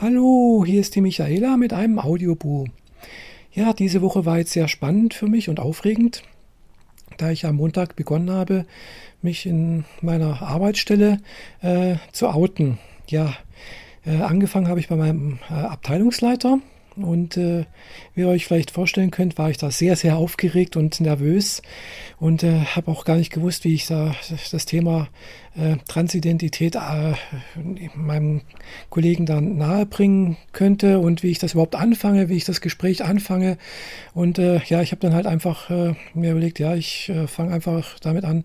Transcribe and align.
Hallo, 0.00 0.64
hier 0.66 0.80
ist 0.80 0.96
die 0.96 1.00
Michaela 1.00 1.56
mit 1.56 1.72
einem 1.72 2.00
Audiobuch. 2.00 2.66
Ja, 3.52 3.72
diese 3.72 4.02
Woche 4.02 4.26
war 4.26 4.38
jetzt 4.38 4.50
sehr 4.50 4.66
spannend 4.66 5.14
für 5.14 5.28
mich 5.28 5.48
und 5.48 5.60
aufregend, 5.60 6.24
da 7.16 7.30
ich 7.30 7.46
am 7.46 7.54
Montag 7.54 7.94
begonnen 7.94 8.28
habe, 8.28 8.66
mich 9.22 9.46
in 9.46 9.84
meiner 10.02 10.42
Arbeitsstelle 10.42 11.20
äh, 11.60 11.94
zu 12.10 12.28
outen. 12.28 12.78
Ja, 13.08 13.36
äh, 14.04 14.16
angefangen 14.16 14.66
habe 14.66 14.80
ich 14.80 14.88
bei 14.88 14.96
meinem 14.96 15.38
äh, 15.48 15.54
Abteilungsleiter 15.54 16.58
und 16.96 17.36
äh, 17.36 17.64
wie 18.14 18.22
ihr 18.22 18.28
euch 18.28 18.46
vielleicht 18.46 18.70
vorstellen 18.70 19.10
könnt, 19.10 19.38
war 19.38 19.50
ich 19.50 19.58
da 19.58 19.70
sehr, 19.70 19.96
sehr 19.96 20.16
aufgeregt 20.16 20.76
und 20.76 21.00
nervös. 21.00 21.62
Und 22.18 22.42
äh, 22.42 22.60
habe 22.60 22.90
auch 22.90 23.04
gar 23.04 23.16
nicht 23.16 23.32
gewusst, 23.32 23.64
wie 23.64 23.74
ich 23.74 23.86
da 23.86 24.14
das 24.50 24.66
Thema 24.66 25.08
äh, 25.56 25.76
Transidentität 25.86 26.74
äh, 26.74 27.12
meinem 27.94 28.40
Kollegen 28.90 29.24
dann 29.24 29.56
nahebringen 29.56 30.36
könnte 30.52 30.98
und 30.98 31.22
wie 31.22 31.30
ich 31.30 31.38
das 31.38 31.52
überhaupt 31.52 31.76
anfange, 31.76 32.28
wie 32.28 32.36
ich 32.36 32.44
das 32.44 32.60
Gespräch 32.60 33.04
anfange. 33.04 33.58
Und 34.14 34.38
äh, 34.38 34.60
ja, 34.66 34.82
ich 34.82 34.90
habe 34.90 35.00
dann 35.00 35.14
halt 35.14 35.26
einfach 35.26 35.70
äh, 35.70 35.94
mir 36.14 36.32
überlegt, 36.32 36.58
ja, 36.58 36.74
ich 36.74 37.12
fange 37.26 37.52
einfach 37.52 37.98
damit 38.00 38.24
an, 38.24 38.44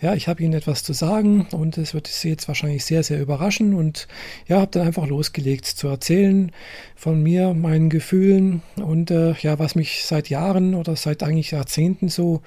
ja, 0.00 0.14
ich 0.14 0.28
habe 0.28 0.42
Ihnen 0.42 0.54
etwas 0.54 0.84
zu 0.84 0.92
sagen 0.92 1.46
und 1.50 1.76
es 1.76 1.92
wird 1.92 2.06
Sie 2.06 2.28
jetzt 2.28 2.46
wahrscheinlich 2.46 2.84
sehr, 2.84 3.02
sehr 3.02 3.20
überraschen. 3.20 3.74
Und 3.74 4.06
ja, 4.46 4.60
habe 4.60 4.70
dann 4.70 4.86
einfach 4.86 5.06
losgelegt 5.06 5.66
zu 5.66 5.88
erzählen 5.88 6.52
von 6.94 7.22
mir, 7.22 7.54
meinen 7.54 7.87
Gefühlen 7.88 8.62
und 8.76 9.10
äh, 9.10 9.34
ja, 9.40 9.58
was 9.58 9.74
mich 9.74 10.04
seit 10.04 10.28
Jahren 10.28 10.74
oder 10.74 10.96
seit 10.96 11.22
eigentlich 11.22 11.50
Jahrzehnten 11.50 12.08
so 12.08 12.42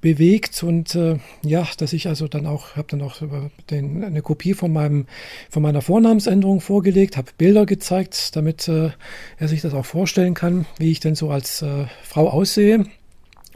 bewegt 0.00 0.62
und 0.64 0.94
äh, 0.96 1.18
ja, 1.44 1.66
dass 1.78 1.92
ich 1.92 2.08
also 2.08 2.26
dann 2.26 2.44
auch 2.44 2.76
habe 2.76 2.88
dann 2.90 3.02
auch 3.02 3.22
den, 3.70 4.04
eine 4.04 4.20
Kopie 4.20 4.52
von 4.52 4.72
meinem 4.72 5.06
von 5.48 5.62
meiner 5.62 5.80
Vornamensänderung 5.80 6.60
vorgelegt, 6.60 7.16
habe 7.16 7.30
Bilder 7.38 7.66
gezeigt, 7.66 8.34
damit 8.36 8.68
äh, 8.68 8.90
er 9.38 9.48
sich 9.48 9.62
das 9.62 9.74
auch 9.74 9.86
vorstellen 9.86 10.34
kann, 10.34 10.66
wie 10.78 10.90
ich 10.90 11.00
denn 11.00 11.14
so 11.14 11.30
als 11.30 11.62
äh, 11.62 11.86
Frau 12.02 12.28
aussehe. 12.28 12.84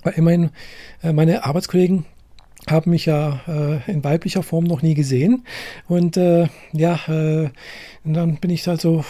Weil 0.03 0.15
immerhin 0.15 0.51
äh, 1.03 1.13
meine 1.13 1.45
Arbeitskollegen 1.45 2.07
haben 2.69 2.91
mich 2.91 3.07
ja 3.07 3.41
äh, 3.47 3.91
in 3.91 4.05
weiblicher 4.05 4.43
Form 4.43 4.65
noch 4.65 4.83
nie 4.83 4.95
gesehen. 4.95 5.45
Und 5.89 6.17
äh, 6.17 6.49
ja, 6.73 6.99
äh, 7.09 7.51
und 8.05 8.15
dann 8.15 8.37
bin 8.37 8.51
ich 8.51 8.69
also 8.69 9.05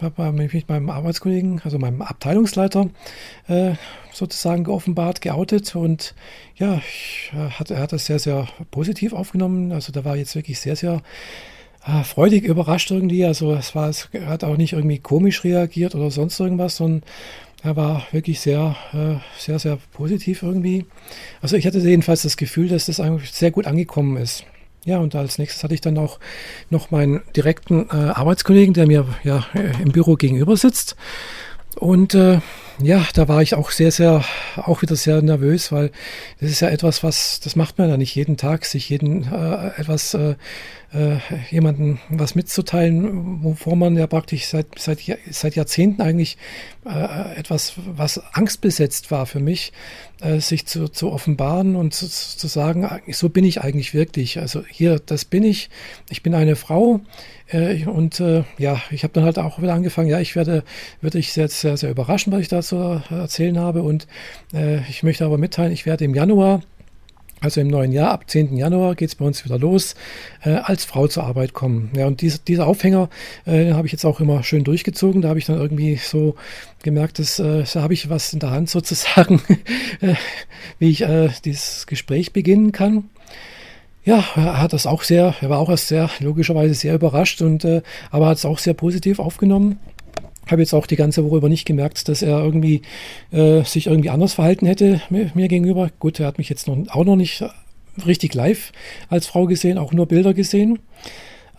habe 0.00 0.32
mich 0.32 0.52
mit 0.52 0.68
meinem 0.68 0.90
Arbeitskollegen, 0.90 1.62
also 1.64 1.78
meinem 1.78 2.02
Abteilungsleiter, 2.02 2.90
äh, 3.48 3.72
sozusagen 4.12 4.64
geoffenbart, 4.64 5.20
geoutet. 5.22 5.74
Und 5.74 6.14
ja, 6.56 6.76
ich, 6.78 7.32
äh, 7.34 7.50
hat, 7.50 7.70
er 7.70 7.80
hat 7.80 7.92
das 7.92 8.06
sehr, 8.06 8.18
sehr 8.18 8.46
positiv 8.70 9.12
aufgenommen. 9.14 9.72
Also 9.72 9.92
da 9.92 10.04
war 10.04 10.16
jetzt 10.16 10.34
wirklich 10.34 10.60
sehr, 10.60 10.76
sehr 10.76 11.02
äh, 11.86 12.04
freudig 12.04 12.44
überrascht 12.44 12.90
irgendwie. 12.90 13.24
Also 13.24 13.54
es 13.54 13.74
war, 13.74 13.88
es 13.88 14.08
hat 14.26 14.44
auch 14.44 14.56
nicht 14.56 14.74
irgendwie 14.74 14.98
komisch 14.98 15.44
reagiert 15.44 15.94
oder 15.94 16.10
sonst 16.10 16.38
irgendwas, 16.38 16.76
sondern 16.76 17.02
er 17.62 17.76
war 17.76 18.06
wirklich 18.10 18.40
sehr, 18.40 18.76
äh, 18.92 19.40
sehr, 19.40 19.58
sehr 19.58 19.78
positiv 19.92 20.42
irgendwie. 20.42 20.86
Also 21.40 21.56
ich 21.56 21.66
hatte 21.66 21.78
jedenfalls 21.78 22.22
das 22.22 22.36
Gefühl, 22.36 22.68
dass 22.68 22.86
das 22.86 23.00
eigentlich 23.00 23.32
sehr 23.32 23.50
gut 23.50 23.66
angekommen 23.66 24.16
ist. 24.16 24.44
Ja, 24.84 24.98
und 24.98 25.14
als 25.14 25.38
nächstes 25.38 25.62
hatte 25.62 25.74
ich 25.74 25.80
dann 25.80 25.96
auch 25.96 26.18
noch 26.68 26.90
meinen 26.90 27.22
direkten 27.36 27.88
äh, 27.90 27.94
Arbeitskollegen, 27.94 28.74
der 28.74 28.88
mir 28.88 29.06
ja 29.22 29.46
im 29.80 29.92
Büro 29.92 30.16
gegenüber 30.16 30.56
sitzt. 30.56 30.96
Und 31.76 32.14
äh, 32.14 32.40
ja, 32.80 33.06
da 33.14 33.28
war 33.28 33.42
ich 33.42 33.54
auch 33.54 33.70
sehr, 33.70 33.90
sehr, 33.90 34.24
auch 34.56 34.82
wieder 34.82 34.96
sehr 34.96 35.22
nervös, 35.22 35.72
weil 35.72 35.90
das 36.40 36.50
ist 36.50 36.60
ja 36.60 36.68
etwas, 36.68 37.02
was, 37.02 37.40
das 37.40 37.56
macht 37.56 37.78
man 37.78 37.88
ja 37.88 37.96
nicht 37.96 38.14
jeden 38.14 38.36
Tag, 38.36 38.64
sich 38.64 38.88
jeden 38.88 39.24
äh, 39.32 39.68
etwas 39.78 40.14
äh, 40.14 40.34
äh, 40.92 41.16
jemanden 41.50 42.00
was 42.10 42.34
mitzuteilen, 42.34 43.42
wovor 43.42 43.76
man 43.76 43.96
ja 43.96 44.06
praktisch 44.06 44.46
seit, 44.46 44.78
seit, 44.78 45.00
seit 45.30 45.56
Jahrzehnten 45.56 46.02
eigentlich 46.02 46.36
äh, 46.84 47.38
etwas, 47.38 47.74
was 47.76 48.18
angstbesetzt 48.34 49.10
war 49.10 49.24
für 49.26 49.40
mich, 49.40 49.72
äh, 50.20 50.38
sich 50.40 50.66
zu, 50.66 50.88
zu 50.88 51.10
offenbaren 51.10 51.76
und 51.76 51.94
zu, 51.94 52.08
zu 52.08 52.46
sagen, 52.46 52.88
so 53.10 53.30
bin 53.30 53.44
ich 53.44 53.62
eigentlich 53.62 53.94
wirklich. 53.94 54.38
Also 54.38 54.64
hier, 54.68 54.98
das 54.98 55.24
bin 55.24 55.44
ich. 55.44 55.70
Ich 56.10 56.22
bin 56.22 56.34
eine 56.34 56.56
Frau. 56.56 57.00
Äh, 57.48 57.86
und 57.86 58.22
ja, 58.58 58.80
ich 58.90 59.02
habe 59.02 59.14
dann 59.14 59.24
halt 59.24 59.38
auch 59.38 59.60
wieder 59.60 59.74
angefangen, 59.74 60.08
ja, 60.08 60.20
ich 60.20 60.36
werde, 60.36 60.62
würde 61.00 61.18
ich 61.18 61.32
sehr, 61.32 61.48
sehr, 61.48 61.76
sehr 61.76 61.90
überraschen, 61.90 62.32
was 62.32 62.40
ich 62.40 62.48
dazu 62.48 62.71
erzählen 62.72 63.58
habe. 63.58 63.82
Und 63.82 64.06
äh, 64.52 64.80
ich 64.88 65.02
möchte 65.02 65.24
aber 65.24 65.38
mitteilen, 65.38 65.72
ich 65.72 65.86
werde 65.86 66.04
im 66.04 66.14
Januar 66.14 66.62
also 67.42 67.60
im 67.60 67.68
neuen 67.68 67.90
Jahr, 67.90 68.12
ab 68.12 68.30
10. 68.30 68.56
Januar 68.56 68.94
geht 68.94 69.08
es 69.08 69.14
bei 69.16 69.24
uns 69.24 69.44
wieder 69.44 69.58
los, 69.58 69.96
äh, 70.44 70.50
als 70.50 70.84
Frau 70.84 71.08
zur 71.08 71.24
Arbeit 71.24 71.52
kommen. 71.52 71.90
Ja, 71.96 72.06
und 72.06 72.20
diese, 72.20 72.38
dieser 72.38 72.68
Aufhänger 72.68 73.10
äh, 73.46 73.72
habe 73.72 73.86
ich 73.86 73.92
jetzt 73.92 74.04
auch 74.04 74.20
immer 74.20 74.44
schön 74.44 74.62
durchgezogen. 74.62 75.22
Da 75.22 75.28
habe 75.28 75.40
ich 75.40 75.46
dann 75.46 75.58
irgendwie 75.58 75.96
so 75.96 76.36
gemerkt, 76.84 77.18
dass 77.18 77.40
äh, 77.40 77.64
da 77.72 77.82
habe 77.82 77.94
ich 77.94 78.08
was 78.08 78.32
in 78.32 78.38
der 78.38 78.52
Hand 78.52 78.70
sozusagen, 78.70 79.42
äh, 80.00 80.14
wie 80.78 80.90
ich 80.90 81.02
äh, 81.02 81.30
dieses 81.44 81.86
Gespräch 81.88 82.32
beginnen 82.32 82.70
kann. 82.70 83.10
Ja, 84.04 84.24
er 84.36 84.60
hat 84.60 84.72
das 84.72 84.86
auch 84.86 85.02
sehr, 85.02 85.34
er 85.40 85.50
war 85.50 85.58
auch 85.58 85.68
erst 85.68 85.88
sehr, 85.88 86.10
logischerweise 86.20 86.74
sehr 86.74 86.94
überrascht 86.94 87.42
und 87.42 87.64
äh, 87.64 87.82
aber 88.10 88.26
hat 88.26 88.38
es 88.38 88.44
auch 88.44 88.58
sehr 88.58 88.74
positiv 88.74 89.18
aufgenommen 89.18 89.78
habe 90.50 90.62
jetzt 90.62 90.74
auch 90.74 90.86
die 90.86 90.96
ganze 90.96 91.24
Woche 91.24 91.36
über 91.36 91.48
nicht 91.48 91.64
gemerkt, 91.64 92.08
dass 92.08 92.22
er 92.22 92.42
irgendwie 92.42 92.82
äh, 93.30 93.62
sich 93.64 93.86
irgendwie 93.86 94.10
anders 94.10 94.34
verhalten 94.34 94.66
hätte 94.66 95.00
mir, 95.10 95.30
mir, 95.34 95.48
gegenüber. 95.48 95.90
Gut, 95.98 96.20
er 96.20 96.26
hat 96.26 96.38
mich 96.38 96.48
jetzt 96.48 96.66
noch, 96.66 96.76
auch 96.88 97.04
noch 97.04 97.16
nicht 97.16 97.44
richtig 98.06 98.34
live 98.34 98.72
als 99.08 99.26
Frau 99.26 99.46
gesehen, 99.46 99.78
auch 99.78 99.92
nur 99.92 100.06
Bilder 100.06 100.34
gesehen. 100.34 100.78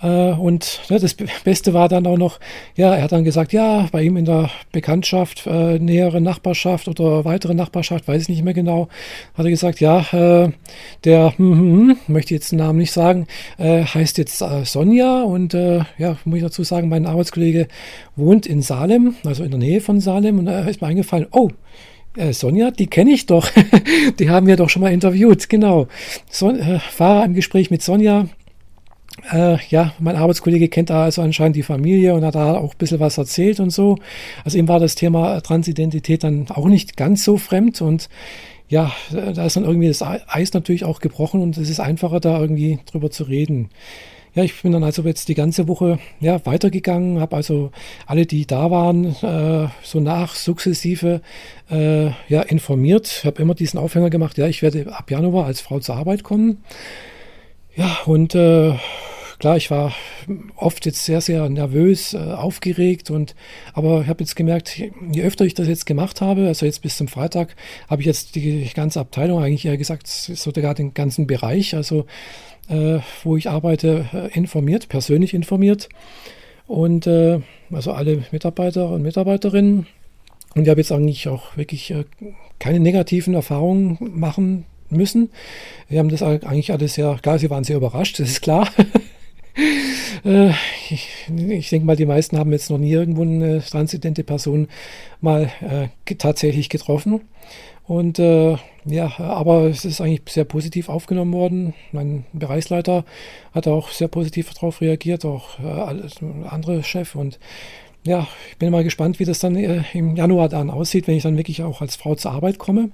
Äh, 0.03 0.33
und 0.33 0.81
ja, 0.89 0.99
das 0.99 1.15
Beste 1.43 1.73
war 1.73 1.87
dann 1.87 2.05
auch 2.05 2.17
noch, 2.17 2.39
ja, 2.75 2.93
er 2.93 3.03
hat 3.03 3.13
dann 3.13 3.23
gesagt, 3.23 3.53
ja, 3.53 3.87
bei 3.91 4.03
ihm 4.03 4.17
in 4.17 4.25
der 4.25 4.51
Bekanntschaft, 4.71 5.47
äh, 5.47 5.79
nähere 5.79 6.19
Nachbarschaft 6.19 6.87
oder 6.89 7.23
weitere 7.25 7.53
Nachbarschaft, 7.53 8.07
weiß 8.07 8.23
ich 8.23 8.29
nicht 8.29 8.43
mehr 8.43 8.53
genau, 8.53 8.89
hat 9.33 9.45
er 9.45 9.49
gesagt, 9.49 9.79
ja, 9.79 10.01
äh, 10.11 10.51
der, 11.05 11.37
hm, 11.37 11.51
hm, 11.51 11.89
hm, 11.89 11.97
möchte 12.07 12.33
jetzt 12.33 12.51
den 12.51 12.59
Namen 12.59 12.79
nicht 12.79 12.91
sagen, 12.91 13.27
äh, 13.57 13.83
heißt 13.83 14.17
jetzt 14.17 14.41
äh, 14.41 14.65
Sonja 14.65 15.23
und 15.23 15.53
äh, 15.53 15.81
ja, 15.97 16.17
muss 16.25 16.37
ich 16.37 16.43
dazu 16.43 16.63
sagen, 16.63 16.89
mein 16.89 17.05
Arbeitskollege 17.05 17.67
wohnt 18.17 18.45
in 18.45 18.61
Salem, 18.61 19.15
also 19.25 19.43
in 19.43 19.51
der 19.51 19.59
Nähe 19.59 19.79
von 19.79 20.01
Salem 20.01 20.39
und 20.39 20.45
da 20.45 20.65
ist 20.65 20.81
mir 20.81 20.87
eingefallen, 20.87 21.27
oh, 21.31 21.49
Sonja, 22.29 22.69
die 22.69 22.85
kenne 22.85 23.09
ich 23.09 23.25
doch. 23.25 23.49
die 24.19 24.29
haben 24.29 24.45
wir 24.45 24.55
doch 24.55 24.69
schon 24.69 24.83
mal 24.83 24.93
interviewt. 24.93 25.49
Genau. 25.49 25.87
So, 26.29 26.51
äh, 26.51 26.79
war 26.99 27.25
im 27.25 27.33
Gespräch 27.33 27.71
mit 27.71 27.81
Sonja. 27.81 28.27
Äh, 29.31 29.57
ja, 29.69 29.93
mein 29.99 30.15
Arbeitskollege 30.15 30.67
kennt 30.67 30.89
da 30.89 31.05
also 31.05 31.21
anscheinend 31.21 31.55
die 31.55 31.63
Familie 31.63 32.13
und 32.13 32.25
hat 32.25 32.35
da 32.35 32.55
auch 32.55 32.73
ein 32.73 32.77
bisschen 32.77 32.99
was 32.99 33.17
erzählt 33.17 33.59
und 33.59 33.69
so. 33.69 33.97
Also 34.43 34.57
ihm 34.57 34.67
war 34.67 34.79
das 34.79 34.95
Thema 34.95 35.41
Transidentität 35.41 36.23
dann 36.23 36.47
auch 36.49 36.67
nicht 36.67 36.97
ganz 36.97 37.23
so 37.23 37.37
fremd 37.37 37.81
und 37.81 38.09
ja, 38.69 38.91
da 39.11 39.45
ist 39.45 39.55
dann 39.55 39.65
irgendwie 39.65 39.87
das 39.87 40.01
Eis 40.01 40.53
natürlich 40.53 40.83
auch 40.83 40.99
gebrochen 40.99 41.41
und 41.41 41.57
es 41.57 41.69
ist 41.69 41.79
einfacher, 41.79 42.19
da 42.19 42.39
irgendwie 42.39 42.79
drüber 42.91 43.11
zu 43.11 43.23
reden. 43.23 43.69
Ja, 44.35 44.43
ich 44.43 44.59
bin 44.63 44.71
dann 44.71 44.83
also 44.83 45.03
jetzt 45.03 45.27
die 45.27 45.35
ganze 45.35 45.67
Woche 45.67 45.99
ja, 46.19 46.43
weitergegangen, 46.43 47.19
habe 47.19 47.35
also 47.35 47.69
alle, 48.07 48.25
die 48.25 48.47
da 48.47 48.71
waren, 48.71 49.15
äh, 49.21 49.67
so 49.83 49.99
nach 49.99 50.33
sukzessive 50.33 51.21
äh, 51.69 52.05
ja, 52.29 52.41
informiert. 52.41 53.19
Ich 53.19 53.25
habe 53.25 53.39
immer 53.39 53.53
diesen 53.53 53.77
Aufhänger 53.77 54.09
gemacht, 54.09 54.39
ja, 54.39 54.47
ich 54.47 54.63
werde 54.63 54.91
ab 54.91 55.11
Januar 55.11 55.45
als 55.45 55.61
Frau 55.61 55.79
zur 55.79 55.95
Arbeit 55.95 56.23
kommen. 56.23 56.63
Ja, 57.75 57.99
und 58.05 58.33
äh, 58.33 58.73
klar, 59.43 59.57
ich 59.57 59.69
war 59.71 59.91
oft 60.55 60.85
jetzt 60.85 61.03
sehr, 61.03 61.19
sehr 61.19 61.49
nervös, 61.49 62.13
äh, 62.13 62.17
aufgeregt 62.17 63.11
und 63.11 63.35
aber 63.73 63.99
ich 63.99 64.07
habe 64.07 64.23
jetzt 64.23 64.37
gemerkt, 64.37 64.77
je 64.77 65.21
öfter 65.21 65.43
ich 65.43 65.53
das 65.53 65.67
jetzt 65.67 65.85
gemacht 65.85 66.21
habe, 66.21 66.47
also 66.47 66.65
jetzt 66.65 66.81
bis 66.81 66.95
zum 66.95 67.09
Freitag, 67.09 67.57
habe 67.89 68.01
ich 68.01 68.05
jetzt 68.05 68.35
die 68.35 68.71
ganze 68.73 69.01
Abteilung, 69.01 69.43
eigentlich 69.43 69.65
eher 69.65 69.75
gesagt, 69.75 70.07
sogar 70.07 70.75
den 70.75 70.93
ganzen 70.93 71.27
Bereich, 71.27 71.75
also 71.75 72.05
äh, 72.69 72.99
wo 73.25 73.35
ich 73.35 73.49
arbeite, 73.49 74.05
äh, 74.13 74.33
informiert, 74.33 74.87
persönlich 74.87 75.33
informiert 75.33 75.89
und 76.65 77.05
äh, 77.05 77.41
also 77.69 77.91
alle 77.91 78.23
Mitarbeiter 78.31 78.91
und 78.91 79.01
Mitarbeiterinnen. 79.01 79.87
Und 80.55 80.63
ich 80.63 80.69
habe 80.69 80.79
jetzt 80.79 80.93
eigentlich 80.93 81.27
auch 81.27 81.57
wirklich 81.57 81.91
äh, 81.91 82.05
keine 82.59 82.79
negativen 82.79 83.33
Erfahrungen 83.33 83.97
machen 83.99 84.63
müssen. 84.89 85.31
Wir 85.89 85.99
haben 85.99 86.07
das 86.07 86.23
eigentlich 86.23 86.71
alles 86.71 86.93
sehr, 86.93 87.19
klar, 87.21 87.39
sie 87.39 87.49
waren 87.49 87.65
sehr 87.65 87.75
überrascht, 87.75 88.19
das 88.21 88.29
ist 88.29 88.41
klar. 88.41 88.69
Äh, 90.25 90.51
ich, 90.89 91.09
ich 91.27 91.69
denke 91.69 91.85
mal, 91.85 91.95
die 91.95 92.05
meisten 92.05 92.37
haben 92.37 92.51
jetzt 92.51 92.69
noch 92.69 92.77
nie 92.77 92.91
irgendwo 92.91 93.23
eine 93.23 93.61
transidente 93.61 94.23
Person 94.23 94.67
mal 95.21 95.51
äh, 95.61 96.15
tatsächlich 96.15 96.69
getroffen. 96.69 97.21
Und 97.85 98.17
äh, 98.19 98.55
ja, 98.85 99.19
aber 99.19 99.63
es 99.63 99.83
ist 99.83 99.99
eigentlich 99.99 100.21
sehr 100.29 100.45
positiv 100.45 100.87
aufgenommen 100.87 101.33
worden. 101.33 101.73
Mein 101.91 102.25
Bereichsleiter 102.31 103.03
hat 103.53 103.67
auch 103.67 103.89
sehr 103.89 104.07
positiv 104.07 104.53
darauf 104.53 104.79
reagiert, 104.79 105.25
auch 105.25 105.59
äh, 105.59 106.45
andere 106.47 106.83
Chef. 106.83 107.15
Und 107.15 107.39
ja, 108.05 108.27
ich 108.51 108.57
bin 108.57 108.69
mal 108.71 108.83
gespannt, 108.83 109.19
wie 109.19 109.25
das 109.25 109.39
dann 109.39 109.55
äh, 109.55 109.83
im 109.93 110.15
Januar 110.15 110.49
dann 110.49 110.69
aussieht, 110.69 111.07
wenn 111.07 111.15
ich 111.15 111.23
dann 111.23 111.37
wirklich 111.37 111.63
auch 111.63 111.81
als 111.81 111.95
Frau 111.95 112.15
zur 112.15 112.31
Arbeit 112.31 112.59
komme. 112.59 112.89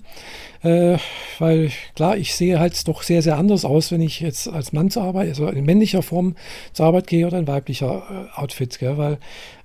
Äh, 0.62 0.98
weil 1.40 1.72
klar, 1.96 2.18
ich 2.18 2.36
sehe 2.36 2.60
halt 2.60 2.88
doch 2.88 3.02
sehr, 3.02 3.22
sehr 3.24 3.38
anders 3.38 3.66
aus, 3.66 3.92
wenn 3.92 4.02
ich 4.02 4.20
jetzt 4.20 4.48
als 4.48 4.72
Mann 4.72 4.92
zur 4.92 5.04
Arbeit, 5.04 5.30
also 5.30 5.48
in 5.48 5.66
männlicher 5.66 6.04
Form 6.04 6.36
zur 6.74 6.86
Arbeit 6.86 7.08
gehe 7.08 7.26
oder 7.26 7.40
in 7.40 7.48
weiblicher 7.48 8.30
äh, 8.36 8.40
Outfit, 8.40 8.78
gell? 8.78 8.98
weil 8.98 9.18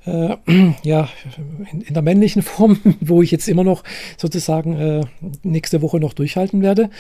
äh, 0.07 0.37
ja, 0.83 1.09
in, 1.73 1.81
in, 1.83 1.95
der 1.95 2.03
männlichen 2.03 2.43
Form, 2.55 2.81
wo 3.01 3.23
ich 3.23 3.31
jetzt 3.31 3.49
immer 3.49 3.65
noch 3.65 3.83
sozusagen 4.17 4.77
äh, 4.79 5.01
nächste 5.43 5.83
Woche 5.83 6.01
noch 6.01 6.13
durchhalten 6.13 6.63
werde, 6.63 6.91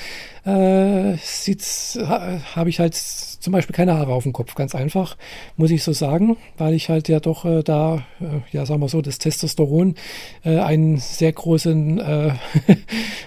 äh, 0.44 1.16
habe 1.16 2.70
ich 2.70 2.80
halt 2.80 2.94
zum 2.94 3.52
Beispiel 3.52 3.74
keine 3.74 3.94
Haare 3.94 4.12
auf 4.12 4.22
dem 4.22 4.32
Kopf, 4.32 4.54
ganz 4.54 4.74
einfach, 4.74 5.16
muss 5.56 5.70
ich 5.70 5.82
so 5.82 5.92
sagen, 5.92 6.36
weil 6.56 6.74
ich 6.74 6.88
halt 6.88 7.08
ja 7.08 7.20
doch 7.20 7.44
äh, 7.44 7.62
da, 7.62 8.06
äh, 8.20 8.40
ja 8.52 8.64
sagen 8.64 8.80
wir 8.80 8.88
so, 8.88 9.02
das 9.02 9.18
Testosteron 9.18 9.96
äh, 10.44 10.58
einen 10.58 10.96
sehr 10.96 11.32
großen 11.32 12.00
äh, 12.00 12.32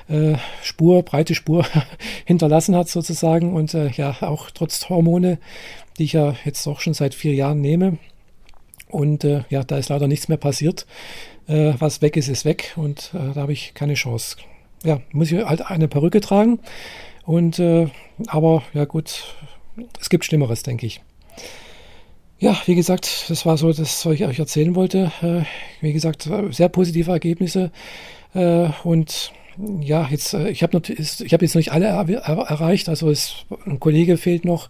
Spur, 0.64 1.04
breite 1.04 1.36
Spur 1.36 1.66
hinterlassen 2.26 2.76
hat 2.76 2.90
sozusagen 2.90 3.54
und 3.54 3.74
ja 3.74 4.16
auch 4.22 4.50
trotz 4.52 4.90
Hormone, 4.90 5.38
die 5.98 6.06
ich 6.06 6.14
ja 6.14 6.36
jetzt 6.46 6.66
auch 6.66 6.80
schon 6.80 6.94
seit 6.94 7.14
vier 7.14 7.34
Jahren 7.34 7.62
nehme. 7.62 7.98
Und 8.90 9.24
ja, 9.24 9.64
da 9.64 9.78
ist 9.78 9.90
leider 9.90 10.08
nichts 10.08 10.30
mehr 10.30 10.38
passiert. 10.38 10.86
was 11.48 12.02
weg 12.02 12.16
ist, 12.16 12.30
ist 12.30 12.46
weg 12.46 12.74
und 12.78 13.12
da 13.14 13.36
habe 13.36 13.54
ich 13.54 13.74
keine 13.74 13.96
Chance. 13.96 14.38
Ja, 14.84 15.02
muss 15.12 15.32
ich 15.32 15.44
halt 15.44 15.62
eine 15.70 15.88
Perücke 15.88 16.22
tragen. 16.22 16.60
Und 17.26 17.62
aber 18.28 18.64
ja 18.74 18.86
gut, 18.86 19.36
es 20.00 20.10
gibt 20.10 20.26
Schlimmeres, 20.26 20.64
denke 20.64 20.86
ich. 20.86 21.02
Ja, 22.40 22.56
wie 22.68 22.76
gesagt, 22.76 23.26
das 23.30 23.48
war 23.48 23.58
so 23.58 23.74
das, 23.74 24.06
was 24.06 24.14
ich 24.14 24.26
euch 24.26 24.38
erzählen 24.38 24.76
wollte. 24.76 25.12
Äh, 25.22 25.42
wie 25.82 25.92
gesagt, 25.92 26.30
sehr 26.52 26.70
positive 26.70 27.10
Ergebnisse. 27.10 27.72
Äh, 28.36 28.70
und 28.84 29.32
ja, 29.82 30.08
jetzt, 30.10 30.34
äh, 30.34 30.50
ich 30.50 30.64
habe 30.64 30.78
hab 30.78 31.42
jetzt 31.42 31.56
nicht 31.56 31.72
alle 31.72 31.86
er, 31.86 32.10
er, 32.10 32.38
erreicht. 32.50 32.90
Also 32.90 33.10
es, 33.10 33.46
ein 33.66 33.80
Kollege 33.80 34.18
fehlt 34.18 34.46
noch, 34.46 34.70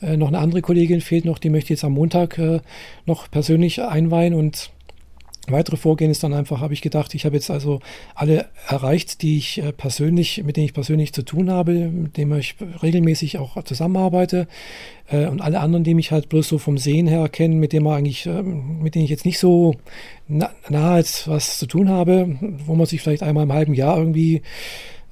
noch 0.00 0.28
eine 0.28 0.38
andere 0.38 0.62
Kollegin 0.62 1.00
fehlt 1.00 1.24
noch, 1.24 1.38
die 1.38 1.50
möchte 1.50 1.66
ich 1.66 1.78
jetzt 1.78 1.84
am 1.84 1.92
Montag 1.92 2.40
noch 3.04 3.30
persönlich 3.30 3.82
einweihen 3.82 4.34
und 4.34 4.70
weitere 5.52 5.76
Vorgehen 5.76 6.10
ist 6.10 6.22
dann 6.22 6.32
einfach, 6.32 6.60
habe 6.60 6.74
ich 6.74 6.82
gedacht, 6.82 7.14
ich 7.14 7.24
habe 7.24 7.36
jetzt 7.36 7.50
also 7.50 7.80
alle 8.14 8.46
erreicht, 8.66 9.22
die 9.22 9.38
ich 9.38 9.62
äh, 9.62 9.72
persönlich, 9.72 10.42
mit 10.44 10.56
denen 10.56 10.66
ich 10.66 10.74
persönlich 10.74 11.12
zu 11.12 11.22
tun 11.22 11.50
habe, 11.50 11.72
mit 11.72 12.16
denen 12.16 12.38
ich 12.38 12.56
regelmäßig 12.82 13.38
auch 13.38 13.62
zusammenarbeite 13.62 14.46
äh, 15.08 15.26
und 15.26 15.40
alle 15.40 15.60
anderen, 15.60 15.84
die 15.84 15.94
mich 15.94 16.12
halt 16.12 16.28
bloß 16.28 16.48
so 16.48 16.58
vom 16.58 16.78
Sehen 16.78 17.06
her 17.06 17.28
kennen, 17.28 17.58
mit 17.58 17.72
denen 17.72 17.84
man 17.84 17.98
eigentlich, 17.98 18.26
ähm, 18.26 18.82
mit 18.82 18.94
denen 18.94 19.04
ich 19.04 19.10
jetzt 19.10 19.26
nicht 19.26 19.38
so 19.38 19.74
nahe 20.28 21.04
was 21.26 21.58
zu 21.58 21.66
tun 21.66 21.88
habe, 21.88 22.36
wo 22.66 22.74
man 22.74 22.86
sich 22.86 23.00
vielleicht 23.00 23.22
einmal 23.22 23.44
im 23.44 23.52
halben 23.52 23.74
Jahr 23.74 23.96
irgendwie 23.96 24.42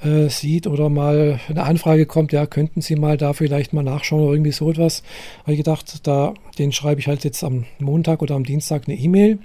äh, 0.02 0.28
sieht 0.28 0.66
oder 0.66 0.88
mal 0.88 1.40
eine 1.48 1.62
Anfrage 1.62 2.06
kommt, 2.06 2.32
ja, 2.32 2.46
könnten 2.46 2.80
Sie 2.80 2.96
mal 2.96 3.16
da 3.16 3.32
vielleicht 3.32 3.72
mal 3.72 3.82
nachschauen 3.82 4.22
oder 4.22 4.32
irgendwie 4.32 4.52
so 4.52 4.70
etwas. 4.70 5.02
Habe 5.42 5.52
ich 5.52 5.58
gedacht, 5.58 6.06
da, 6.06 6.34
den 6.58 6.72
schreibe 6.72 7.00
ich 7.00 7.08
halt 7.08 7.24
jetzt 7.24 7.42
am 7.42 7.64
Montag 7.78 8.22
oder 8.22 8.34
am 8.34 8.44
Dienstag 8.44 8.84
eine 8.86 8.96
E-Mail 8.96 9.38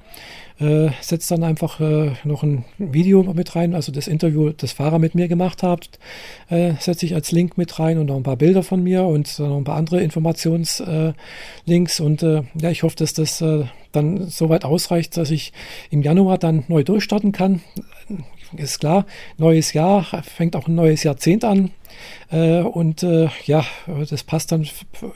äh, 0.61 0.91
setzt 1.01 1.31
dann 1.31 1.43
einfach 1.43 1.79
äh, 1.79 2.11
noch 2.23 2.43
ein 2.43 2.65
Video 2.77 3.23
mit 3.23 3.55
rein, 3.55 3.73
also 3.73 3.91
das 3.91 4.07
Interview, 4.07 4.51
das 4.51 4.71
Fahrer 4.71 4.99
mit 4.99 5.15
mir 5.15 5.27
gemacht 5.27 5.63
hat, 5.63 5.89
äh, 6.49 6.73
setze 6.79 7.07
ich 7.07 7.15
als 7.15 7.31
Link 7.31 7.57
mit 7.57 7.79
rein 7.79 7.97
und 7.97 8.05
noch 8.05 8.15
ein 8.15 8.23
paar 8.23 8.37
Bilder 8.37 8.61
von 8.61 8.83
mir 8.83 9.03
und 9.05 9.39
noch 9.39 9.57
ein 9.57 9.63
paar 9.63 9.77
andere 9.77 10.03
Informationslinks 10.03 11.99
und 11.99 12.21
äh, 12.21 12.43
ja, 12.61 12.69
ich 12.69 12.83
hoffe, 12.83 12.95
dass 12.97 13.13
das 13.13 13.41
äh, 13.41 13.63
dann 13.91 14.29
soweit 14.29 14.63
ausreicht, 14.63 15.17
dass 15.17 15.31
ich 15.31 15.51
im 15.89 16.03
Januar 16.03 16.37
dann 16.37 16.63
neu 16.67 16.83
durchstarten 16.83 17.31
kann. 17.31 17.61
Ist 18.57 18.79
klar, 18.79 19.05
neues 19.37 19.73
Jahr, 19.73 20.03
fängt 20.23 20.55
auch 20.55 20.67
ein 20.67 20.75
neues 20.75 21.03
Jahrzehnt 21.03 21.43
an. 21.43 21.71
Äh, 22.31 22.61
und 22.61 23.05
ja, 23.45 23.65
das 24.09 24.23
passt 24.23 24.51
dann, 24.51 24.67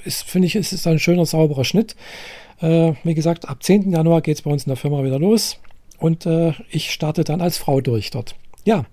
finde 0.06 0.48
ich, 0.48 0.56
ist, 0.56 0.74
ist 0.74 0.88
ein 0.88 1.00
schöner, 1.00 1.26
sauberer 1.26 1.66
Schnitt. 1.66 1.96
Äh, 2.62 2.94
wie 3.04 3.14
gesagt, 3.14 3.50
ab 3.50 3.64
10. 3.64 3.92
Januar 3.92 4.22
geht 4.22 4.38
es 4.38 4.42
bei 4.42 4.52
uns 4.52 4.64
in 4.64 4.70
der 4.70 4.78
Firma 4.78 5.04
wieder 5.04 5.20
los 5.20 5.60
und 6.00 6.26
äh, 6.26 6.54
ich 6.70 6.92
starte 6.92 7.24
dann 7.24 7.42
als 7.42 7.58
Frau 7.58 7.82
durch 7.82 8.12
dort. 8.12 8.36
Ja, 8.64 8.86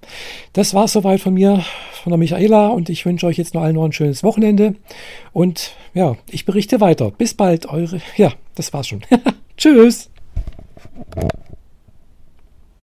das 0.53 0.75
war 0.75 0.85
es 0.85 0.93
soweit 0.93 1.21
von 1.21 1.33
mir, 1.33 1.65
von 2.03 2.11
der 2.11 2.19
Michaela 2.19 2.69
und 2.69 2.91
ich 2.91 3.07
wünsche 3.07 3.27
euch 3.27 3.39
jetzt 3.39 3.55
noch 3.55 3.63
allen 3.63 3.75
noch 3.75 3.85
ein 3.85 3.93
schönes 3.93 4.23
Wochenende 4.23 4.75
und 5.33 5.75
ja, 5.95 6.17
ich 6.29 6.45
berichte 6.45 6.81
weiter. 6.81 7.11
Bis 7.11 7.35
bald, 7.35 7.67
eure, 7.67 8.01
ja, 8.17 8.33
das 8.55 8.73
war's 8.73 8.89
schon. 8.89 9.03
Tschüss. 9.57 10.11